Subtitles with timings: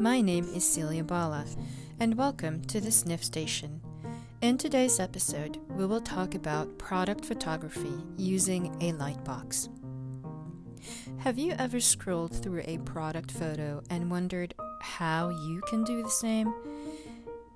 [0.00, 1.44] My name is Celia Bala,
[1.98, 3.82] and welcome to the Sniff Station.
[4.40, 9.68] In today's episode, we will talk about product photography using a lightbox.
[11.18, 16.08] Have you ever scrolled through a product photo and wondered how you can do the
[16.08, 16.50] same?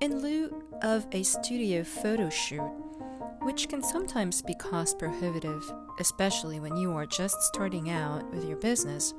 [0.00, 2.72] In lieu of a studio photo shoot,
[3.42, 8.56] which can sometimes be cost prohibitive, especially when you are just starting out with your
[8.56, 9.14] business,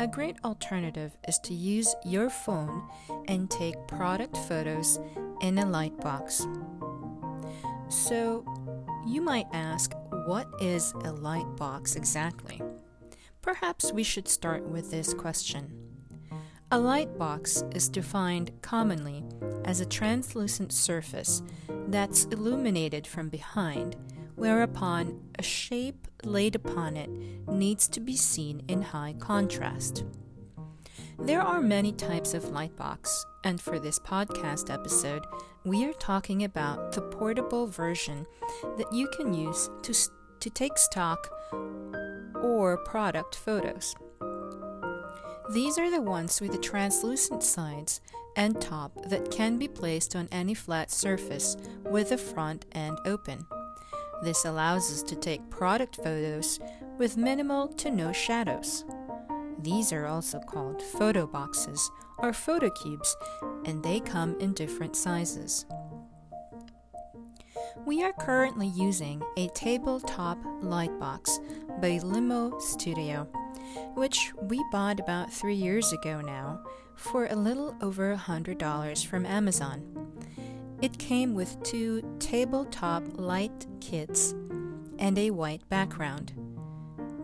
[0.00, 2.88] a great alternative is to use your phone
[3.28, 4.98] and take product photos
[5.42, 6.46] in a lightbox.
[7.92, 8.46] So,
[9.06, 9.92] you might ask,
[10.24, 12.62] what is a lightbox exactly?
[13.42, 15.70] Perhaps we should start with this question.
[16.70, 19.22] A lightbox is defined commonly
[19.66, 21.42] as a translucent surface
[21.88, 23.96] that's illuminated from behind,
[24.40, 27.10] whereupon a shape laid upon it
[27.46, 30.02] needs to be seen in high contrast.
[31.18, 35.26] There are many types of lightbox, and for this podcast episode,
[35.66, 38.26] we are talking about the portable version
[38.78, 39.94] that you can use to,
[40.40, 41.30] to take stock
[42.42, 43.94] or product photos.
[45.52, 48.00] These are the ones with the translucent sides
[48.36, 53.44] and top that can be placed on any flat surface with the front end open.
[54.22, 56.60] This allows us to take product photos
[56.98, 58.84] with minimal to no shadows.
[59.58, 63.16] These are also called photo boxes or photo cubes,
[63.64, 65.66] and they come in different sizes.
[67.86, 73.24] We are currently using a tabletop lightbox by Limo Studio,
[73.94, 76.62] which we bought about three years ago now
[76.96, 79.82] for a little over $100 from Amazon.
[80.82, 84.34] It came with two tabletop light kits
[84.98, 86.32] and a white background.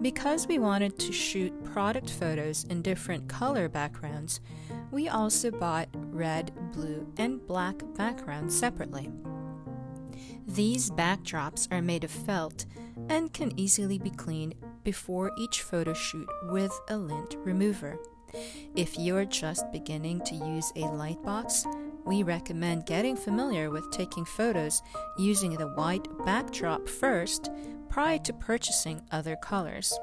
[0.02, 4.40] Because we wanted to shoot product photos in different color backgrounds,
[4.90, 9.10] we also bought red, blue, and black backgrounds separately.
[10.46, 12.66] These backdrops are made of felt
[13.08, 14.54] and can easily be cleaned
[14.84, 17.98] before each photo shoot with a lint remover.
[18.74, 21.64] If you're just beginning to use a lightbox,
[22.06, 24.80] we recommend getting familiar with taking photos
[25.18, 27.50] using the white backdrop first
[27.88, 29.98] prior to purchasing other colors.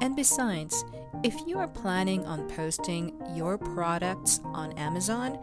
[0.00, 0.84] And besides,
[1.22, 5.38] if you are planning on posting your products on Amazon,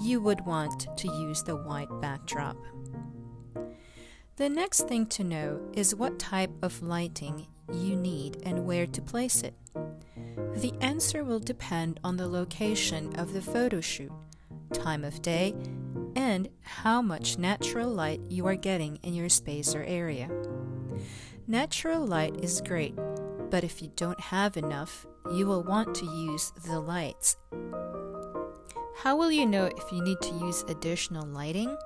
[0.00, 2.56] you would want to use the white backdrop.
[4.36, 9.02] The next thing to know is what type of lighting you need and where to
[9.02, 9.54] place it.
[10.54, 14.12] The answer will depend on the location of the photo shoot
[14.72, 15.54] time of day,
[16.14, 20.30] and how much natural light you are getting in your space or area.
[21.46, 22.94] Natural light is great,
[23.50, 27.36] but if you don't have enough, you will want to use the lights.
[28.96, 31.76] How will you know if you need to use additional lighting?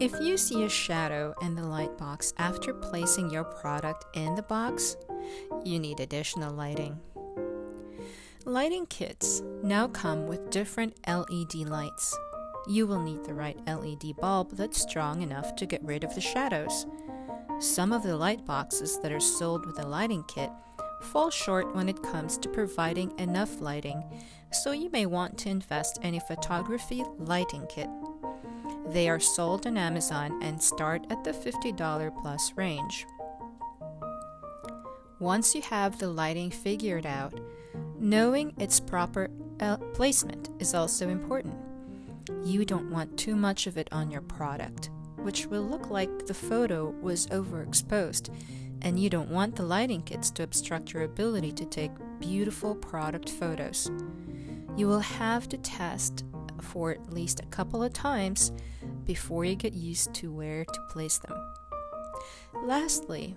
[0.00, 4.42] If you see a shadow in the light box after placing your product in the
[4.42, 4.96] box,
[5.64, 7.00] you need additional lighting.
[8.50, 12.18] Lighting kits now come with different LED lights.
[12.66, 16.20] You will need the right LED bulb that's strong enough to get rid of the
[16.20, 16.84] shadows.
[17.60, 20.50] Some of the light boxes that are sold with a lighting kit
[21.00, 24.02] fall short when it comes to providing enough lighting,
[24.50, 27.88] so you may want to invest in a photography lighting kit.
[28.88, 33.06] They are sold on Amazon and start at the $50 plus range.
[35.20, 37.32] Once you have the lighting figured out,
[38.00, 39.28] Knowing its proper
[39.60, 41.54] uh, placement is also important.
[42.42, 46.32] You don't want too much of it on your product, which will look like the
[46.32, 48.34] photo was overexposed,
[48.80, 53.28] and you don't want the lighting kits to obstruct your ability to take beautiful product
[53.28, 53.90] photos.
[54.78, 56.24] You will have to test
[56.62, 58.50] for at least a couple of times
[59.04, 61.36] before you get used to where to place them.
[62.64, 63.36] Lastly,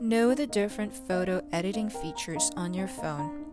[0.00, 3.46] know the different photo editing features on your phone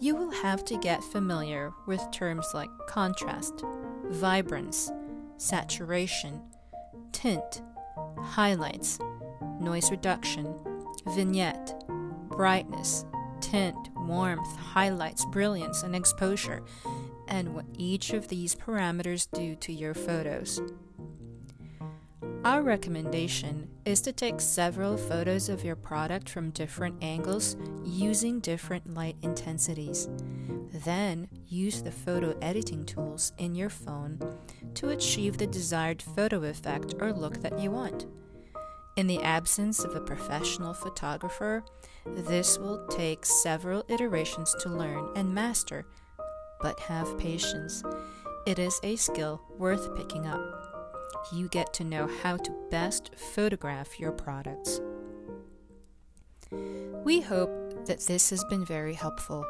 [0.00, 3.62] you will have to get familiar with terms like contrast,
[4.06, 4.90] vibrance,
[5.36, 6.40] saturation,
[7.12, 7.62] tint,
[8.18, 8.98] highlights,
[9.60, 10.54] noise reduction,
[11.14, 11.84] vignette,
[12.30, 13.04] brightness,
[13.42, 16.62] tint, warmth, highlights, brilliance, and exposure,
[17.28, 20.60] and what each of these parameters do to your photos.
[22.42, 27.54] Our recommendation is to take several photos of your product from different angles
[27.84, 30.08] using different light intensities.
[30.72, 34.18] Then use the photo editing tools in your phone
[34.72, 38.06] to achieve the desired photo effect or look that you want.
[38.96, 41.62] In the absence of a professional photographer,
[42.06, 45.84] this will take several iterations to learn and master,
[46.62, 47.82] but have patience.
[48.46, 50.69] It is a skill worth picking up.
[51.32, 54.80] You get to know how to best photograph your products.
[56.50, 59.44] We hope that this has been very helpful.